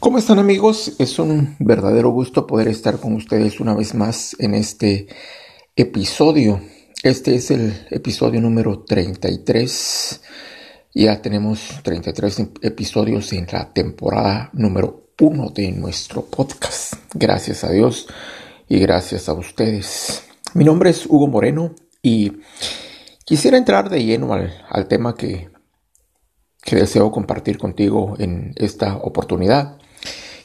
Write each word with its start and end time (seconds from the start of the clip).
¿Cómo 0.00 0.18
están 0.18 0.38
amigos? 0.38 0.92
Es 1.00 1.18
un 1.18 1.56
verdadero 1.58 2.10
gusto 2.10 2.46
poder 2.46 2.68
estar 2.68 3.00
con 3.00 3.14
ustedes 3.14 3.58
una 3.58 3.74
vez 3.74 3.96
más 3.96 4.36
en 4.38 4.54
este 4.54 5.08
episodio. 5.74 6.60
Este 7.02 7.34
es 7.34 7.50
el 7.50 7.74
episodio 7.90 8.40
número 8.40 8.84
33. 8.84 10.20
Ya 10.94 11.20
tenemos 11.20 11.80
33 11.82 12.38
episodios 12.62 13.32
en 13.32 13.48
la 13.50 13.72
temporada 13.72 14.50
número 14.52 15.08
1 15.20 15.50
de 15.50 15.72
nuestro 15.72 16.24
podcast. 16.26 16.94
Gracias 17.14 17.64
a 17.64 17.72
Dios 17.72 18.06
y 18.68 18.78
gracias 18.78 19.28
a 19.28 19.32
ustedes. 19.32 20.22
Mi 20.54 20.62
nombre 20.62 20.90
es 20.90 21.06
Hugo 21.06 21.26
Moreno 21.26 21.74
y 22.02 22.34
quisiera 23.24 23.58
entrar 23.58 23.90
de 23.90 24.04
lleno 24.04 24.32
al, 24.32 24.54
al 24.70 24.86
tema 24.86 25.16
que, 25.16 25.50
que 26.62 26.76
deseo 26.76 27.10
compartir 27.10 27.58
contigo 27.58 28.14
en 28.20 28.52
esta 28.58 28.96
oportunidad 28.98 29.78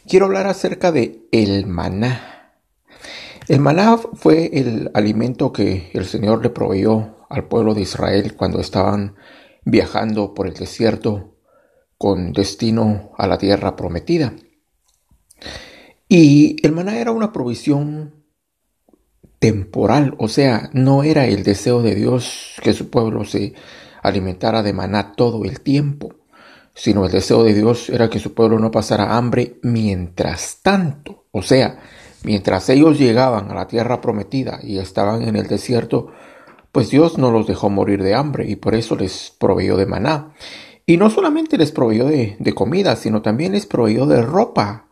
quiero 0.08 0.26
hablar 0.26 0.48
acerca 0.48 0.92
de 0.92 1.28
el 1.32 1.66
maná. 1.66 2.56
El 3.48 3.60
maná 3.60 3.98
fue 3.98 4.50
el 4.54 4.92
alimento 4.94 5.52
que 5.52 5.92
el 5.94 6.06
Señor 6.06 6.42
le 6.42 6.50
proveyó 6.50 7.18
al 7.30 7.48
pueblo 7.48 7.74
de 7.74 7.82
Israel 7.82 8.36
cuando 8.36 8.60
estaban 8.60 9.16
viajando 9.66 10.34
por 10.34 10.48
el 10.48 10.54
desierto 10.54 11.36
con 11.98 12.32
destino 12.32 13.12
a 13.18 13.28
la 13.28 13.38
tierra 13.38 13.76
prometida. 13.76 14.34
Y 16.08 16.58
el 16.66 16.72
maná 16.72 16.98
era 16.98 17.12
una 17.12 17.32
provisión 17.32 18.24
temporal, 19.40 20.16
o 20.20 20.30
sea, 20.30 20.70
no 20.74 21.04
era 21.04 21.26
el 21.26 21.44
deseo 21.44 21.82
de 21.82 21.96
Dios 21.96 22.56
que 22.64 22.74
su 22.74 22.90
pueblo 22.90 23.26
se 23.26 23.54
alimentara 24.02 24.64
de 24.64 24.74
maná 24.74 25.14
todo 25.14 25.44
el 25.44 25.60
tiempo 25.60 26.23
sino 26.74 27.06
el 27.06 27.12
deseo 27.12 27.44
de 27.44 27.54
Dios 27.54 27.90
era 27.90 28.10
que 28.10 28.20
su 28.20 28.34
pueblo 28.34 28.60
no 28.60 28.72
pasara 28.72 29.16
hambre 29.16 29.60
mientras 29.62 30.60
tanto. 30.62 31.26
O 31.32 31.42
sea, 31.42 31.80
mientras 32.24 32.70
ellos 32.70 32.98
llegaban 32.98 33.52
a 33.52 33.56
la 33.56 33.68
tierra 33.68 34.02
prometida 34.02 34.60
y 34.64 34.80
estaban 34.80 35.24
en 35.24 35.36
el 35.36 35.48
desierto, 35.48 36.12
pues 36.72 36.90
Dios 36.90 37.18
no 37.18 37.32
los 37.32 37.46
dejó 37.46 37.70
morir 37.70 38.02
de 38.02 38.16
hambre 38.16 38.50
y 38.50 38.56
por 38.56 38.74
eso 38.74 38.96
les 38.96 39.36
proveyó 39.38 39.78
de 39.78 39.86
maná. 39.86 40.34
Y 40.86 40.98
no 40.98 41.10
solamente 41.10 41.58
les 41.58 41.72
proveyó 41.72 42.06
de, 42.06 42.54
comida, 42.56 42.96
sino 42.96 43.22
también 43.22 43.54
les 43.54 43.66
proveyó 43.66 44.06
de 44.06 44.22
ropa, 44.22 44.90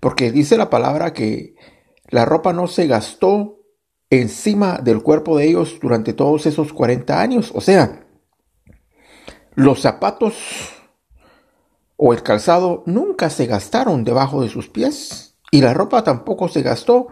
porque 0.00 0.32
dice 0.32 0.56
la 0.56 0.70
palabra 0.70 1.12
que 1.12 1.54
la 2.08 2.24
ropa 2.24 2.52
no 2.52 2.66
se 2.66 2.86
gastó 2.86 3.60
encima 4.10 4.78
del 4.82 5.02
cuerpo 5.02 5.36
de 5.36 5.48
ellos 5.48 5.78
durante 5.80 6.12
todos 6.12 6.46
esos 6.46 6.72
40 6.72 7.20
años. 7.20 7.52
O 7.54 7.60
sea, 7.60 8.06
los 9.54 9.80
zapatos 9.80 10.34
o 12.00 12.14
el 12.14 12.22
calzado 12.22 12.84
nunca 12.86 13.28
se 13.28 13.46
gastaron 13.46 14.04
debajo 14.04 14.40
de 14.40 14.48
sus 14.48 14.68
pies 14.68 15.34
y 15.50 15.60
la 15.60 15.74
ropa 15.74 16.04
tampoco 16.04 16.48
se 16.48 16.62
gastó 16.62 17.08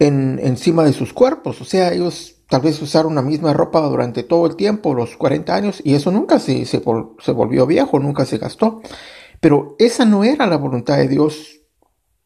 en, 0.00 0.40
encima 0.42 0.82
de 0.82 0.92
sus 0.92 1.12
cuerpos. 1.12 1.60
O 1.60 1.64
sea, 1.64 1.92
ellos 1.92 2.42
tal 2.48 2.62
vez 2.62 2.82
usaron 2.82 3.14
la 3.14 3.22
misma 3.22 3.52
ropa 3.52 3.80
durante 3.82 4.24
todo 4.24 4.46
el 4.46 4.56
tiempo, 4.56 4.92
los 4.92 5.16
40 5.16 5.54
años, 5.54 5.80
y 5.84 5.94
eso 5.94 6.10
nunca 6.10 6.40
se, 6.40 6.66
se, 6.66 6.78
volvió 6.80 7.64
viejo, 7.64 8.00
nunca 8.00 8.26
se 8.26 8.38
gastó. 8.38 8.82
Pero 9.40 9.76
esa 9.78 10.04
no 10.04 10.24
era 10.24 10.48
la 10.48 10.56
voluntad 10.56 10.96
de 10.96 11.06
Dios 11.06 11.60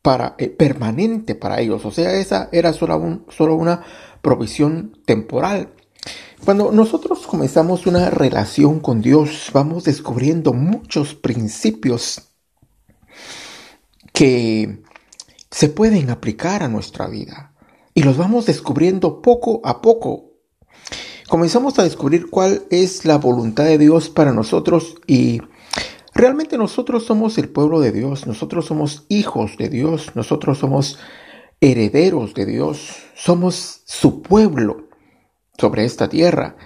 para, 0.01 0.37
eh, 0.39 0.49
permanente 0.49 1.35
para 1.35 1.61
ellos. 1.61 1.85
O 1.85 1.91
sea, 1.91 2.15
esa 2.15 2.49
era 2.53 2.73
solo, 2.73 3.27
solo 3.29 3.55
una 3.55 3.85
provisión 4.23 4.99
temporal. 5.05 5.75
Cuando 6.43 6.73
nosotros 6.73 7.14
comenzamos 7.35 7.85
una 7.87 8.11
relación 8.11 8.79
con 8.79 9.01
Dios, 9.01 9.51
vamos 9.53 9.83
descubriendo 9.83 10.53
muchos 10.53 11.17
principios 11.17 12.29
que 14.13 14.85
se 15.51 15.69
pueden 15.69 16.11
aplicar 16.11 16.63
a 16.63 16.69
nuestra 16.69 17.09
vida. 17.09 17.53
Y 17.93 18.05
los 18.05 18.17
vamos 18.17 18.47
descubriendo 18.47 19.21
poco 19.21 19.61
a 19.65 19.83
poco. 19.83 20.31
Comenzamos 21.29 21.77
a 21.81 21.83
descubrir 21.83 22.31
cuál 22.31 22.63
es 22.71 23.05
la 23.05 23.19
voluntad 23.19 23.65
de 23.65 23.79
Dios 23.79 24.11
para 24.11 24.33
nosotros 24.33 24.95
y 25.09 25.41
realmente 26.15 26.57
nosotros 26.57 27.05
somos 27.05 27.37
el 27.37 27.49
pueblo 27.49 27.81
de 27.81 27.91
Dios, 27.91 28.29
nosotros 28.29 28.67
somos 28.67 29.07
hijos 29.09 29.57
de 29.59 29.71
Dios, 29.71 30.13
nosotros 30.15 30.59
somos 30.59 31.01
herederos 31.61 32.33
de 32.35 32.47
Dios, 32.47 33.03
somos 33.17 33.83
su 33.87 34.23
pueblo 34.23 34.87
sobre 35.59 35.85
esta 35.85 36.09
tierra. 36.09 36.57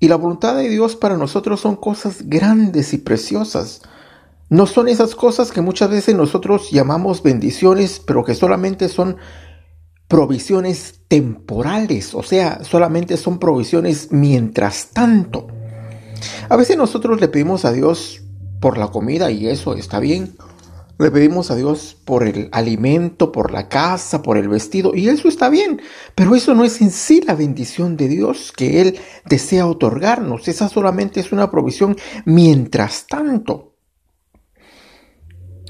Y 0.00 0.08
la 0.08 0.16
voluntad 0.16 0.56
de 0.56 0.68
Dios 0.68 0.96
para 0.96 1.16
nosotros 1.16 1.60
son 1.60 1.76
cosas 1.76 2.22
grandes 2.22 2.94
y 2.94 2.98
preciosas. 2.98 3.82
No 4.48 4.66
son 4.66 4.88
esas 4.88 5.14
cosas 5.14 5.52
que 5.52 5.60
muchas 5.60 5.90
veces 5.90 6.16
nosotros 6.16 6.70
llamamos 6.72 7.22
bendiciones, 7.22 8.02
pero 8.04 8.24
que 8.24 8.34
solamente 8.34 8.88
son 8.88 9.18
provisiones 10.08 11.02
temporales, 11.06 12.14
o 12.16 12.24
sea, 12.24 12.64
solamente 12.64 13.16
son 13.16 13.38
provisiones 13.38 14.08
mientras 14.10 14.88
tanto. 14.88 15.46
A 16.48 16.56
veces 16.56 16.76
nosotros 16.76 17.20
le 17.20 17.28
pedimos 17.28 17.64
a 17.64 17.70
Dios 17.70 18.22
por 18.60 18.76
la 18.76 18.88
comida 18.88 19.30
y 19.30 19.46
eso 19.46 19.74
está 19.74 20.00
bien, 20.00 20.34
le 21.00 21.10
pedimos 21.10 21.50
a 21.50 21.56
Dios 21.56 21.96
por 22.04 22.24
el 22.24 22.48
alimento, 22.52 23.32
por 23.32 23.52
la 23.52 23.68
casa, 23.68 24.22
por 24.22 24.36
el 24.36 24.48
vestido, 24.48 24.94
y 24.94 25.08
eso 25.08 25.28
está 25.28 25.48
bien, 25.48 25.80
pero 26.14 26.34
eso 26.34 26.54
no 26.54 26.64
es 26.64 26.80
en 26.80 26.90
sí 26.90 27.22
la 27.22 27.34
bendición 27.34 27.96
de 27.96 28.08
Dios 28.08 28.52
que 28.56 28.80
Él 28.80 28.98
desea 29.26 29.66
otorgarnos. 29.66 30.48
Esa 30.48 30.68
solamente 30.68 31.20
es 31.20 31.32
una 31.32 31.50
provisión 31.50 31.96
mientras 32.24 33.06
tanto. 33.06 33.69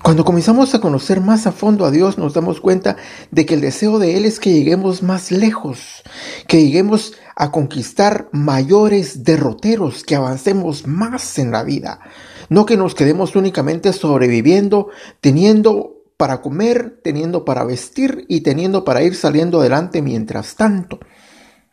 Cuando 0.02 0.24
comenzamos 0.24 0.74
a 0.74 0.80
conocer 0.80 1.20
más 1.20 1.46
a 1.46 1.52
fondo 1.52 1.84
a 1.84 1.90
Dios, 1.90 2.16
nos 2.16 2.32
damos 2.32 2.60
cuenta 2.60 2.96
de 3.30 3.44
que 3.44 3.54
el 3.54 3.60
deseo 3.60 3.98
de 3.98 4.16
Él 4.16 4.24
es 4.24 4.40
que 4.40 4.52
lleguemos 4.52 5.02
más 5.02 5.30
lejos, 5.30 6.02
que 6.46 6.64
lleguemos 6.64 7.14
a 7.36 7.50
conquistar 7.50 8.28
mayores 8.32 9.24
derroteros, 9.24 10.02
que 10.02 10.16
avancemos 10.16 10.86
más 10.86 11.38
en 11.38 11.50
la 11.50 11.64
vida. 11.64 12.00
No 12.48 12.64
que 12.64 12.78
nos 12.78 12.94
quedemos 12.94 13.36
únicamente 13.36 13.92
sobreviviendo, 13.92 14.88
teniendo 15.20 16.02
para 16.16 16.40
comer, 16.40 17.00
teniendo 17.04 17.44
para 17.44 17.64
vestir 17.64 18.24
y 18.26 18.40
teniendo 18.40 18.84
para 18.84 19.02
ir 19.02 19.14
saliendo 19.14 19.60
adelante 19.60 20.00
mientras 20.00 20.54
tanto. 20.54 20.98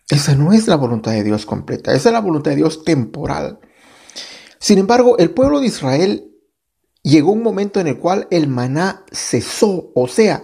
Esa 0.10 0.36
no 0.36 0.52
es 0.52 0.68
la 0.68 0.76
voluntad 0.76 1.14
de 1.14 1.24
Dios 1.24 1.46
completa, 1.46 1.94
esa 1.94 2.10
es 2.10 2.14
la 2.14 2.22
voluntad 2.22 2.52
de 2.52 2.58
Dios 2.58 2.84
temporal. 2.84 3.60
Sin 4.60 4.80
embargo, 4.80 5.18
el 5.18 5.32
pueblo 5.32 5.60
de 5.60 5.68
Israel 5.68 6.37
llegó 7.08 7.32
un 7.32 7.44
momento 7.44 7.80
en 7.80 7.88
el 7.88 7.98
cual 7.98 8.28
el 8.32 8.48
maná 8.48 9.04
cesó, 9.12 9.92
o 9.94 10.08
sea, 10.08 10.44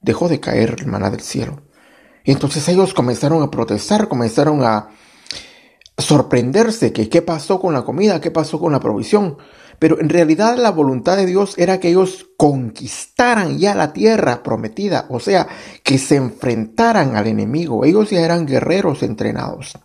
dejó 0.00 0.28
de 0.28 0.40
caer 0.40 0.76
el 0.80 0.86
maná 0.86 1.10
del 1.10 1.20
cielo. 1.20 1.62
Y 2.24 2.32
entonces 2.32 2.68
ellos 2.68 2.94
comenzaron 2.94 3.42
a 3.42 3.50
protestar, 3.50 4.08
comenzaron 4.08 4.62
a 4.64 4.88
sorprenderse 5.98 6.92
que 6.92 7.08
qué 7.08 7.22
pasó 7.22 7.60
con 7.60 7.74
la 7.74 7.82
comida, 7.82 8.20
qué 8.20 8.30
pasó 8.30 8.60
con 8.60 8.72
la 8.72 8.80
provisión. 8.80 9.38
Pero 9.78 10.00
en 10.00 10.08
realidad 10.08 10.56
la 10.56 10.70
voluntad 10.70 11.16
de 11.16 11.26
Dios 11.26 11.58
era 11.58 11.80
que 11.80 11.88
ellos 11.88 12.28
conquistaran 12.36 13.58
ya 13.58 13.74
la 13.74 13.92
tierra 13.92 14.42
prometida, 14.42 15.06
o 15.08 15.18
sea, 15.18 15.48
que 15.82 15.98
se 15.98 16.16
enfrentaran 16.16 17.16
al 17.16 17.26
enemigo. 17.26 17.84
Ellos 17.84 18.10
ya 18.10 18.20
eran 18.20 18.46
guerreros 18.46 19.02
entrenados. 19.02 19.78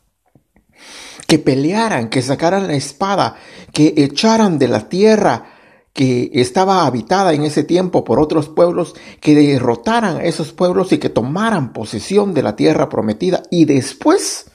Que 1.25 1.39
pelearan, 1.39 2.09
que 2.09 2.22
sacaran 2.22 2.67
la 2.67 2.75
espada, 2.75 3.35
que 3.73 3.94
echaran 3.97 4.59
de 4.59 4.67
la 4.67 4.88
tierra 4.88 5.56
que 5.97 6.30
estaba 6.35 6.85
habitada 6.85 7.34
en 7.34 7.41
ese 7.41 7.63
tiempo 7.63 8.03
por 8.03 8.19
otros 8.19 8.50
pueblos, 8.50 8.94
que 9.19 9.34
derrotaran 9.34 10.18
a 10.18 10.24
esos 10.25 10.53
pueblos 10.53 10.91
y 10.91 11.00
que 11.00 11.09
tomaran 11.09 11.74
posesión 11.74 12.35
de 12.35 12.44
la 12.44 12.56
tierra 12.56 12.88
prometida 12.88 13.41
y 13.50 13.66
después 13.66 14.52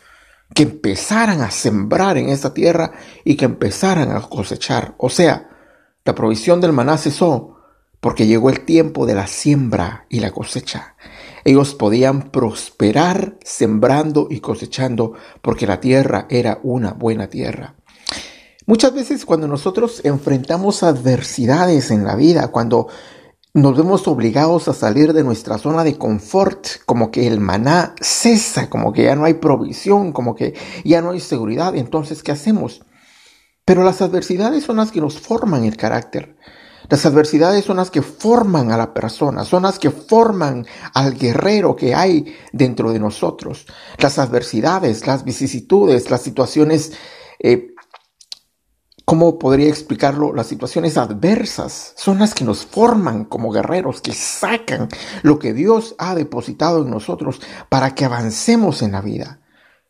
que 0.54 0.62
empezaran 0.62 1.40
a 1.40 1.50
sembrar 1.50 2.16
en 2.16 2.28
esa 2.28 2.54
tierra 2.54 2.92
y 3.24 3.34
que 3.34 3.44
empezaran 3.44 4.12
a 4.12 4.20
cosechar. 4.20 4.94
O 4.98 5.10
sea, 5.10 5.50
la 6.04 6.14
provisión 6.14 6.60
del 6.60 6.72
maná 6.72 6.96
cesó 6.96 7.56
porque 7.98 8.28
llegó 8.28 8.48
el 8.48 8.60
tiempo 8.60 9.04
de 9.04 9.16
la 9.16 9.26
siembra 9.26 10.06
y 10.08 10.20
la 10.20 10.30
cosecha. 10.30 10.94
Ellos 11.44 11.74
podían 11.74 12.30
prosperar 12.30 13.36
sembrando 13.42 14.28
y 14.30 14.38
cosechando 14.38 15.14
porque 15.40 15.66
la 15.66 15.80
tierra 15.80 16.28
era 16.30 16.60
una 16.62 16.92
buena 16.92 17.26
tierra. 17.26 17.74
Muchas 18.66 18.94
veces 18.94 19.24
cuando 19.24 19.48
nosotros 19.48 20.00
enfrentamos 20.04 20.82
adversidades 20.82 21.90
en 21.90 22.04
la 22.04 22.14
vida, 22.14 22.48
cuando 22.48 22.88
nos 23.54 23.76
vemos 23.76 24.06
obligados 24.08 24.68
a 24.68 24.74
salir 24.74 25.12
de 25.12 25.24
nuestra 25.24 25.58
zona 25.58 25.84
de 25.84 25.98
confort, 25.98 26.66
como 26.86 27.10
que 27.10 27.26
el 27.26 27.40
maná 27.40 27.94
cesa, 28.00 28.70
como 28.70 28.92
que 28.92 29.04
ya 29.04 29.16
no 29.16 29.24
hay 29.24 29.34
provisión, 29.34 30.12
como 30.12 30.34
que 30.34 30.54
ya 30.84 31.02
no 31.02 31.10
hay 31.10 31.20
seguridad. 31.20 31.74
Entonces, 31.76 32.22
¿qué 32.22 32.32
hacemos? 32.32 32.82
Pero 33.64 33.82
las 33.84 34.00
adversidades 34.00 34.64
son 34.64 34.76
las 34.76 34.92
que 34.92 35.00
nos 35.00 35.18
forman 35.18 35.64
el 35.64 35.76
carácter. 35.76 36.36
Las 36.88 37.04
adversidades 37.04 37.64
son 37.64 37.76
las 37.76 37.90
que 37.90 38.02
forman 38.02 38.70
a 38.70 38.76
la 38.76 38.94
persona, 38.94 39.44
son 39.44 39.64
las 39.64 39.78
que 39.78 39.90
forman 39.90 40.66
al 40.94 41.16
guerrero 41.16 41.74
que 41.74 41.94
hay 41.94 42.34
dentro 42.52 42.92
de 42.92 42.98
nosotros. 43.00 43.66
Las 43.98 44.18
adversidades, 44.18 45.06
las 45.06 45.24
vicisitudes, 45.24 46.10
las 46.10 46.22
situaciones 46.22 46.92
eh, 47.38 47.71
¿cómo 49.04 49.38
podría 49.38 49.68
explicarlo? 49.68 50.32
Las 50.32 50.46
situaciones 50.46 50.96
adversas 50.96 51.94
son 51.96 52.18
las 52.18 52.34
que 52.34 52.44
nos 52.44 52.64
forman 52.64 53.24
como 53.24 53.50
guerreros, 53.50 54.00
que 54.00 54.12
sacan 54.12 54.88
lo 55.22 55.38
que 55.38 55.52
Dios 55.52 55.94
ha 55.98 56.14
depositado 56.14 56.82
en 56.82 56.90
nosotros 56.90 57.40
para 57.68 57.94
que 57.94 58.04
avancemos 58.04 58.82
en 58.82 58.92
la 58.92 59.00
vida. 59.00 59.40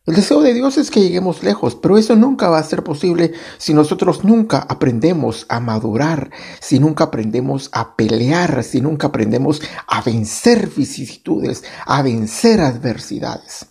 El 0.04 0.16
deseo 0.16 0.40
de 0.40 0.52
Dios 0.52 0.78
es 0.78 0.90
que 0.90 1.00
lleguemos 1.00 1.44
lejos, 1.44 1.76
pero 1.76 1.96
eso 1.96 2.16
nunca 2.16 2.48
va 2.48 2.58
a 2.58 2.64
ser 2.64 2.82
posible 2.82 3.34
si 3.58 3.72
nosotros 3.72 4.24
nunca 4.24 4.58
aprendemos 4.58 5.46
a 5.48 5.60
madurar, 5.60 6.32
si 6.60 6.80
nunca 6.80 7.04
aprendemos 7.04 7.70
a 7.72 7.94
pelear, 7.94 8.64
si 8.64 8.80
nunca 8.80 9.06
aprendemos 9.06 9.62
a 9.86 10.02
vencer 10.02 10.70
vicisitudes, 10.76 11.62
a 11.86 12.02
vencer 12.02 12.60
adversidades. 12.60 13.66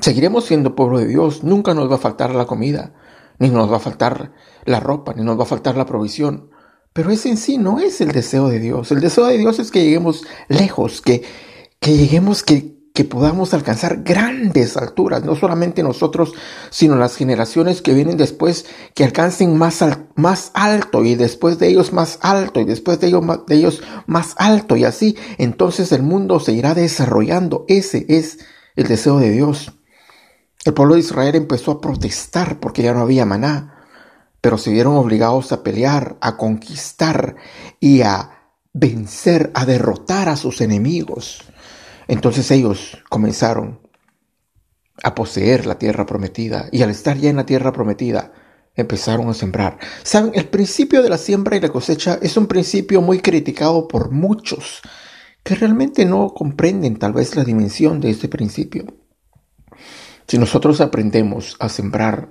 Seguiremos 0.00 0.46
siendo 0.46 0.74
pueblo 0.74 0.98
de 0.98 1.06
Dios, 1.06 1.44
nunca 1.44 1.72
nos 1.72 1.88
va 1.88 1.94
a 1.94 1.98
faltar 1.98 2.34
la 2.34 2.46
comida, 2.46 2.94
ni 3.40 3.48
nos 3.48 3.72
va 3.72 3.78
a 3.78 3.80
faltar 3.80 4.32
la 4.64 4.78
ropa, 4.78 5.14
ni 5.16 5.24
nos 5.24 5.36
va 5.36 5.42
a 5.42 5.46
faltar 5.46 5.76
la 5.76 5.86
provisión. 5.86 6.50
Pero 6.92 7.10
ese 7.10 7.30
en 7.30 7.36
sí 7.36 7.56
no 7.58 7.80
es 7.80 8.00
el 8.00 8.12
deseo 8.12 8.48
de 8.48 8.60
Dios. 8.60 8.92
El 8.92 9.00
deseo 9.00 9.26
de 9.26 9.38
Dios 9.38 9.58
es 9.58 9.70
que 9.70 9.82
lleguemos 9.82 10.24
lejos, 10.48 11.00
que, 11.00 11.22
que 11.80 11.96
lleguemos, 11.96 12.42
que, 12.42 12.76
que 12.92 13.04
podamos 13.04 13.54
alcanzar 13.54 14.02
grandes 14.02 14.76
alturas, 14.76 15.24
no 15.24 15.36
solamente 15.36 15.82
nosotros, 15.82 16.34
sino 16.68 16.96
las 16.96 17.16
generaciones 17.16 17.80
que 17.80 17.94
vienen 17.94 18.18
después, 18.18 18.66
que 18.94 19.04
alcancen 19.04 19.56
más, 19.56 19.82
más 20.16 20.50
alto 20.52 21.04
y 21.04 21.14
después 21.14 21.58
de 21.58 21.68
ellos 21.68 21.94
más 21.94 22.18
alto 22.20 22.60
y 22.60 22.64
después 22.64 23.00
de 23.00 23.06
ellos, 23.06 23.24
de 23.46 23.54
ellos 23.54 23.82
más 24.06 24.34
alto 24.36 24.76
y 24.76 24.84
así, 24.84 25.16
entonces 25.38 25.92
el 25.92 26.02
mundo 26.02 26.40
se 26.40 26.52
irá 26.52 26.74
desarrollando. 26.74 27.64
Ese 27.68 28.04
es 28.08 28.38
el 28.76 28.86
deseo 28.86 29.18
de 29.18 29.30
Dios. 29.30 29.72
El 30.64 30.74
pueblo 30.74 30.94
de 30.94 31.00
Israel 31.00 31.34
empezó 31.36 31.72
a 31.72 31.80
protestar 31.80 32.60
porque 32.60 32.82
ya 32.82 32.92
no 32.92 33.00
había 33.00 33.24
maná, 33.24 33.86
pero 34.40 34.58
se 34.58 34.70
vieron 34.70 34.96
obligados 34.96 35.52
a 35.52 35.62
pelear, 35.62 36.16
a 36.20 36.36
conquistar 36.36 37.36
y 37.78 38.02
a 38.02 38.52
vencer, 38.72 39.50
a 39.54 39.64
derrotar 39.64 40.28
a 40.28 40.36
sus 40.36 40.60
enemigos. 40.60 41.44
Entonces 42.08 42.50
ellos 42.50 42.98
comenzaron 43.08 43.80
a 45.02 45.14
poseer 45.14 45.64
la 45.64 45.78
tierra 45.78 46.04
prometida 46.04 46.68
y 46.72 46.82
al 46.82 46.90
estar 46.90 47.16
ya 47.16 47.30
en 47.30 47.36
la 47.36 47.46
tierra 47.46 47.72
prometida, 47.72 48.32
empezaron 48.76 49.28
a 49.28 49.34
sembrar. 49.34 49.78
Saben, 50.02 50.32
el 50.34 50.48
principio 50.48 51.02
de 51.02 51.08
la 51.08 51.18
siembra 51.18 51.56
y 51.56 51.60
la 51.60 51.70
cosecha 51.70 52.18
es 52.20 52.36
un 52.36 52.46
principio 52.46 53.00
muy 53.00 53.20
criticado 53.20 53.88
por 53.88 54.10
muchos 54.10 54.82
que 55.42 55.54
realmente 55.54 56.04
no 56.04 56.34
comprenden 56.34 56.98
tal 56.98 57.12
vez 57.14 57.34
la 57.34 57.44
dimensión 57.44 58.00
de 58.00 58.10
este 58.10 58.28
principio. 58.28 58.99
Si 60.30 60.38
nosotros 60.38 60.80
aprendemos 60.80 61.56
a 61.58 61.68
sembrar, 61.68 62.28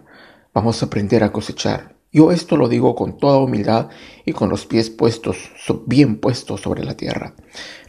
vamos 0.53 0.81
a 0.81 0.85
aprender 0.85 1.21
a 1.21 1.33
cosechar. 1.33 1.97
Yo 2.13 2.31
esto 2.31 2.55
lo 2.55 2.69
digo 2.69 2.95
con 2.95 3.17
toda 3.17 3.39
humildad 3.39 3.89
y 4.23 4.31
con 4.31 4.47
los 4.47 4.65
pies 4.65 4.89
puestos, 4.89 5.51
bien 5.85 6.21
puestos 6.21 6.61
sobre 6.61 6.85
la 6.85 6.95
tierra. 6.95 7.35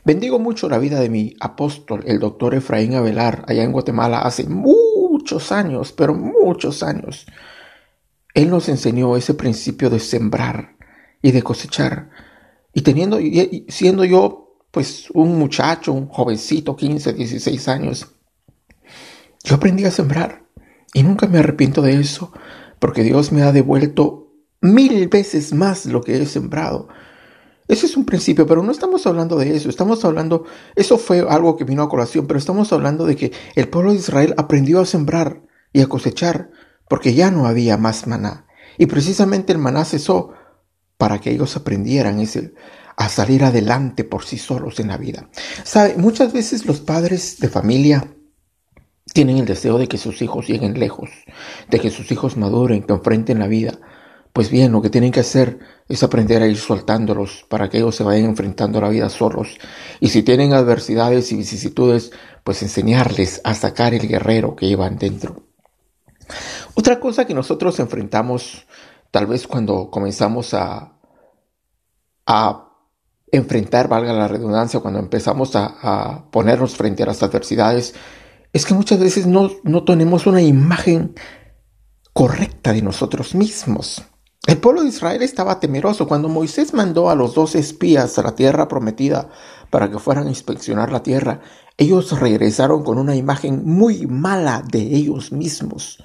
Bendigo 0.05 0.41
mucho 0.41 0.69
la 0.69 0.79
vida 0.79 0.99
de 0.99 1.11
mi 1.11 1.37
apóstol, 1.39 2.03
el 2.09 2.19
doctor 2.19 2.57
Efraín 2.57 2.97
Avelar, 2.97 3.45
allá 3.47 3.62
en 3.62 3.71
Guatemala 3.71 4.23
hace 4.23 4.49
muchos 4.49 5.53
años, 5.53 5.93
pero 5.93 6.13
muchos 6.13 6.83
años. 6.83 7.25
Él 8.35 8.51
nos 8.51 8.69
enseñó 8.69 9.17
ese 9.17 9.35
principio 9.35 9.91
de 9.91 10.01
sembrar 10.01 10.75
y 11.23 11.31
de 11.31 11.45
cosechar. 11.45 12.11
Y 12.75 12.83
teniendo, 12.83 13.21
siendo 13.69 14.05
yo, 14.05 14.56
pues, 14.73 15.09
un 15.13 15.39
muchacho, 15.39 15.93
un 15.93 16.09
jovencito, 16.09 16.75
15, 16.75 17.13
16 17.13 17.69
años, 17.69 18.17
yo 19.43 19.57
aprendí 19.57 19.85
a 19.85 19.91
sembrar 19.91 20.45
y 20.93 21.03
nunca 21.03 21.27
me 21.27 21.39
arrepiento 21.39 21.83
de 21.83 22.01
eso, 22.01 22.33
porque 22.79 23.03
Dios 23.03 23.33
me 23.33 23.43
ha 23.43 23.53
devuelto 23.53 24.33
mil 24.61 25.09
veces 25.09 25.53
más 25.53 25.87
lo 25.87 26.03
que 26.03 26.21
he 26.21 26.27
sembrado. 26.27 26.89
Ese 27.69 27.87
es 27.87 27.97
un 27.97 28.05
principio, 28.05 28.47
pero 28.47 28.63
no 28.63 28.73
estamos 28.73 29.07
hablando 29.07 29.37
de 29.37 29.55
eso, 29.55 29.69
estamos 29.69 30.05
hablando, 30.05 30.45
eso 30.75 30.99
fue 30.99 31.21
algo 31.21 31.57
que 31.57 31.65
vino 31.65 31.83
a 31.83 31.89
colación, 31.89 32.27
pero 32.27 32.39
estamos 32.39 32.73
hablando 32.73 33.07
de 33.07 33.15
que 33.15 33.33
el 33.55 33.69
pueblo 33.69 33.93
de 33.93 33.99
Israel 33.99 34.35
aprendió 34.37 34.81
a 34.81 34.87
sembrar 34.87 35.43
y 35.73 35.81
a 35.81 35.87
cosechar, 35.87 36.51
porque 36.89 37.15
ya 37.15 37.31
no 37.31 37.47
había 37.47 37.77
más 37.77 38.09
maná. 38.09 38.47
Y 38.77 38.87
precisamente 38.87 39.53
el 39.53 39.59
maná 39.59 39.85
cesó 39.85 40.33
para 40.97 41.21
que 41.21 41.31
ellos 41.31 41.57
aprendieran 41.57 42.19
ese, 42.19 42.55
a 42.97 43.09
salir 43.09 43.45
adelante 43.45 44.03
por 44.03 44.25
sí 44.25 44.37
solos 44.37 44.81
en 44.81 44.89
la 44.89 44.97
vida. 44.97 45.31
¿Sabe? 45.63 45.95
Muchas 45.97 46.33
veces 46.33 46.67
los 46.67 46.81
padres 46.81 47.39
de 47.39 47.49
familia 47.49 48.17
tienen 49.12 49.39
el 49.39 49.47
deseo 49.47 49.79
de 49.79 49.89
que 49.89 49.99
sus 49.99 50.23
hijos 50.23 50.47
lleguen 50.47 50.79
lejos, 50.79 51.11
de 51.69 51.81
que 51.81 51.91
sus 51.91 52.11
hijos 52.12 52.37
maduren, 52.37 52.83
que 52.83 52.93
enfrenten 52.93 53.39
la 53.39 53.49
vida. 53.49 53.79
Pues 54.33 54.51
bien, 54.51 54.71
lo 54.71 54.81
que 54.81 54.91
tienen 54.91 55.11
que 55.11 55.21
hacer 55.21 55.59
es 55.89 56.05
aprender 56.05 56.41
a 56.43 56.47
ir 56.47 56.57
soltándolos 56.57 57.45
para 57.49 57.69
que 57.69 57.79
ellos 57.79 57.97
se 57.97 58.05
vayan 58.05 58.27
enfrentando 58.27 58.79
a 58.79 58.83
la 58.83 58.89
vida 58.89 59.09
solos. 59.09 59.59
Y 59.99 60.09
si 60.11 60.23
tienen 60.23 60.53
adversidades 60.53 61.33
y 61.33 61.37
vicisitudes, 61.37 62.12
pues 62.45 62.62
enseñarles 62.62 63.41
a 63.43 63.55
sacar 63.55 63.93
el 63.93 64.07
guerrero 64.07 64.55
que 64.55 64.69
llevan 64.69 64.99
dentro. 64.99 65.43
Otra 66.75 67.01
cosa 67.01 67.27
que 67.27 67.35
nosotros 67.35 67.81
enfrentamos, 67.81 68.67
tal 69.11 69.27
vez 69.27 69.49
cuando 69.49 69.91
comenzamos 69.91 70.55
a, 70.55 70.93
a 72.27 72.69
enfrentar, 73.33 73.89
valga 73.89 74.13
la 74.13 74.29
redundancia, 74.29 74.79
cuando 74.79 75.01
empezamos 75.01 75.56
a, 75.56 75.75
a 75.83 76.31
ponernos 76.31 76.77
frente 76.77 77.03
a 77.03 77.06
las 77.06 77.23
adversidades, 77.25 77.95
es 78.52 78.64
que 78.64 78.75
muchas 78.75 78.99
veces 78.99 79.26
no, 79.26 79.50
no 79.62 79.85
tenemos 79.85 80.26
una 80.26 80.43
imagen 80.43 81.14
correcta 82.12 82.73
de 82.73 82.82
nosotros 82.82 83.35
mismos. 83.35 84.02
El 84.47 84.58
pueblo 84.58 84.82
de 84.82 84.88
Israel 84.88 85.23
estaba 85.23 85.61
temeroso 85.61 86.08
cuando 86.08 86.29
Moisés 86.29 86.73
mandó 86.73 87.11
a 87.11 87.14
los 87.14 87.35
dos 87.35 87.55
espías 87.55 88.19
a 88.19 88.23
la 88.23 88.35
tierra 88.35 88.69
prometida 88.69 89.29
para 89.69 89.91
que 89.91 89.99
fueran 89.99 90.26
a 90.26 90.31
inspeccionar 90.31 90.91
la 90.91 91.02
tierra. 91.02 91.41
Ellos 91.76 92.19
regresaron 92.19 92.82
con 92.82 92.99
una 92.99 93.14
imagen 93.14 93.62
muy 93.64 94.06
mala 94.06 94.62
de 94.67 94.81
ellos 94.81 95.31
mismos. 95.31 96.03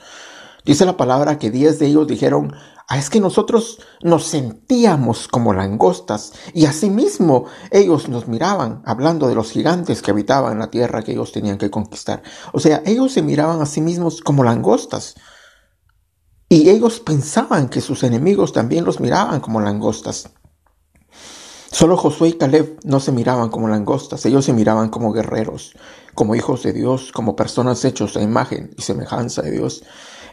Dice 0.65 0.85
la 0.85 0.97
palabra 0.97 1.39
que 1.39 1.49
diez 1.49 1.79
de 1.79 1.87
ellos 1.87 2.07
dijeron, 2.07 2.53
Ah, 2.87 2.99
es 2.99 3.09
que 3.09 3.19
nosotros 3.19 3.79
nos 4.03 4.27
sentíamos 4.27 5.27
como 5.27 5.53
langostas 5.53 6.33
y 6.53 6.65
asimismo 6.65 7.45
ellos 7.71 8.09
nos 8.09 8.27
miraban 8.27 8.83
hablando 8.85 9.27
de 9.27 9.33
los 9.33 9.49
gigantes 9.51 10.03
que 10.03 10.11
habitaban 10.11 10.59
la 10.59 10.69
tierra 10.69 11.01
que 11.01 11.13
ellos 11.13 11.31
tenían 11.31 11.57
que 11.57 11.71
conquistar. 11.71 12.21
O 12.53 12.59
sea, 12.59 12.83
ellos 12.85 13.11
se 13.11 13.23
miraban 13.23 13.59
a 13.61 13.65
sí 13.65 13.81
mismos 13.81 14.21
como 14.21 14.43
langostas 14.43 15.15
y 16.47 16.69
ellos 16.69 16.99
pensaban 16.99 17.69
que 17.69 17.81
sus 17.81 18.03
enemigos 18.03 18.53
también 18.53 18.85
los 18.85 18.99
miraban 18.99 19.39
como 19.39 19.61
langostas. 19.61 20.29
Solo 21.71 21.97
Josué 21.97 22.29
y 22.29 22.33
Caleb 22.33 22.79
no 22.83 22.99
se 22.99 23.11
miraban 23.11 23.49
como 23.49 23.67
langostas, 23.67 24.25
ellos 24.27 24.45
se 24.45 24.53
miraban 24.53 24.89
como 24.89 25.11
guerreros, 25.11 25.75
como 26.13 26.35
hijos 26.35 26.61
de 26.61 26.71
Dios, 26.71 27.11
como 27.11 27.35
personas 27.35 27.83
hechos 27.83 28.15
a 28.15 28.21
imagen 28.21 28.69
y 28.77 28.83
semejanza 28.83 29.41
de 29.41 29.51
Dios. 29.51 29.83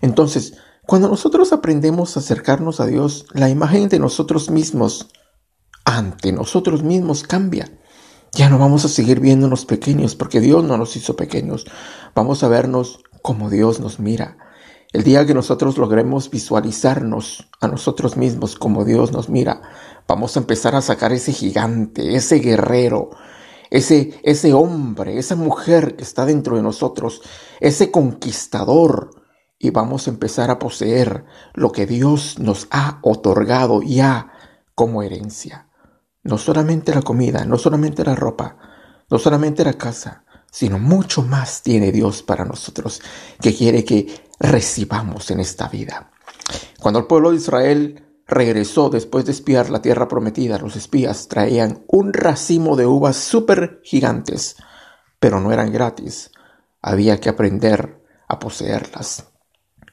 Entonces, 0.02 0.54
cuando 0.86 1.08
nosotros 1.08 1.52
aprendemos 1.52 2.16
a 2.16 2.20
acercarnos 2.20 2.80
a 2.80 2.86
Dios, 2.86 3.26
la 3.32 3.48
imagen 3.48 3.88
de 3.88 3.98
nosotros 3.98 4.50
mismos 4.50 5.08
ante 5.84 6.32
nosotros 6.32 6.82
mismos 6.82 7.22
cambia. 7.22 7.78
Ya 8.32 8.48
no 8.48 8.58
vamos 8.58 8.84
a 8.84 8.88
seguir 8.88 9.20
viéndonos 9.20 9.64
pequeños 9.64 10.14
porque 10.14 10.40
Dios 10.40 10.64
no 10.64 10.76
nos 10.78 10.96
hizo 10.96 11.16
pequeños. 11.16 11.66
Vamos 12.14 12.42
a 12.42 12.48
vernos 12.48 13.00
como 13.20 13.50
Dios 13.50 13.78
nos 13.78 14.00
mira. 14.00 14.38
El 14.92 15.04
día 15.04 15.24
que 15.26 15.34
nosotros 15.34 15.78
logremos 15.78 16.30
visualizarnos 16.30 17.48
a 17.60 17.68
nosotros 17.68 18.16
mismos 18.16 18.56
como 18.56 18.84
Dios 18.84 19.12
nos 19.12 19.28
mira, 19.28 19.62
vamos 20.06 20.36
a 20.36 20.40
empezar 20.40 20.74
a 20.74 20.82
sacar 20.82 21.12
ese 21.12 21.32
gigante, 21.32 22.14
ese 22.14 22.40
guerrero, 22.40 23.10
ese, 23.70 24.20
ese 24.22 24.52
hombre, 24.52 25.18
esa 25.18 25.34
mujer 25.34 25.96
que 25.96 26.02
está 26.02 26.26
dentro 26.26 26.56
de 26.56 26.62
nosotros, 26.62 27.22
ese 27.60 27.90
conquistador, 27.90 29.21
y 29.62 29.70
vamos 29.70 30.08
a 30.08 30.10
empezar 30.10 30.50
a 30.50 30.58
poseer 30.58 31.24
lo 31.54 31.70
que 31.70 31.86
Dios 31.86 32.40
nos 32.40 32.66
ha 32.72 32.98
otorgado 33.00 33.80
ya 33.80 34.32
como 34.74 35.04
herencia. 35.04 35.68
No 36.24 36.36
solamente 36.36 36.92
la 36.92 37.02
comida, 37.02 37.44
no 37.44 37.56
solamente 37.56 38.04
la 38.04 38.16
ropa, 38.16 38.56
no 39.08 39.20
solamente 39.20 39.64
la 39.64 39.74
casa, 39.74 40.24
sino 40.50 40.80
mucho 40.80 41.22
más 41.22 41.62
tiene 41.62 41.92
Dios 41.92 42.24
para 42.24 42.44
nosotros 42.44 43.00
que 43.40 43.54
quiere 43.54 43.84
que 43.84 44.24
recibamos 44.40 45.30
en 45.30 45.38
esta 45.38 45.68
vida. 45.68 46.10
Cuando 46.80 46.98
el 46.98 47.06
pueblo 47.06 47.30
de 47.30 47.36
Israel 47.36 48.04
regresó 48.26 48.90
después 48.90 49.26
de 49.26 49.30
espiar 49.30 49.70
la 49.70 49.80
tierra 49.80 50.08
prometida, 50.08 50.58
los 50.58 50.74
espías 50.74 51.28
traían 51.28 51.84
un 51.86 52.12
racimo 52.12 52.74
de 52.74 52.86
uvas 52.86 53.14
súper 53.14 53.80
gigantes, 53.84 54.56
pero 55.20 55.40
no 55.40 55.52
eran 55.52 55.70
gratis. 55.72 56.32
Había 56.80 57.20
que 57.20 57.28
aprender 57.28 58.02
a 58.26 58.40
poseerlas. 58.40 59.31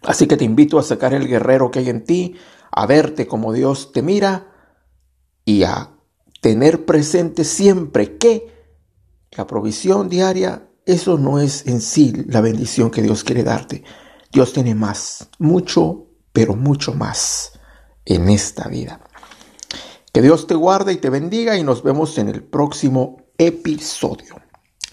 Así 0.04 0.28
que 0.28 0.38
te 0.38 0.46
invito 0.46 0.80
a 0.80 0.84
sacar 0.84 1.14
el 1.14 1.28
guerrero 1.28 1.72
que 1.72 1.80
hay 1.80 1.90
en 1.90 2.04
ti, 2.04 2.36
a 2.72 2.86
verte 2.86 3.28
como 3.28 3.54
Dios 3.54 3.92
te 3.92 4.02
mira 4.02 4.48
y 5.46 5.64
a 5.64 5.92
tener 6.42 6.86
presente 6.86 7.44
siempre 7.44 8.18
que 8.18 8.60
la 9.32 9.46
provisión 9.46 10.10
diaria, 10.10 10.70
eso 10.86 11.18
no 11.18 11.40
es 11.40 11.68
en 11.68 11.82
sí 11.82 12.14
la 12.28 12.42
bendición 12.42 12.90
que 12.90 13.02
Dios 13.02 13.24
quiere 13.24 13.44
darte. 13.44 13.84
Dios 14.32 14.54
tiene 14.54 14.76
más, 14.76 15.30
mucho, 15.38 16.08
pero 16.32 16.56
mucho 16.56 16.94
más 16.94 17.54
en 18.06 18.30
esta 18.30 18.68
vida. 18.68 19.02
Que 20.14 20.22
Dios 20.22 20.48
te 20.48 20.56
guarde 20.56 20.94
y 20.94 20.98
te 20.98 21.10
bendiga 21.10 21.58
y 21.58 21.64
nos 21.64 21.84
vemos 21.84 22.18
en 22.18 22.30
el 22.30 22.44
próximo 22.44 23.18
episodio. 23.38 24.36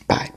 Bye. 0.08 0.35